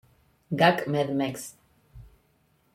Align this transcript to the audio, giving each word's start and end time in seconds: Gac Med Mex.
Gac 0.51 0.87
Med 0.87 1.13
Mex. 1.15 1.55